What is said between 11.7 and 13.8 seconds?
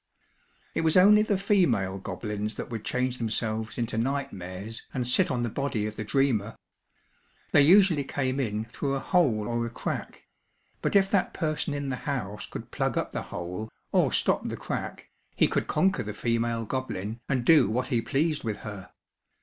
in the house could plug up the hole,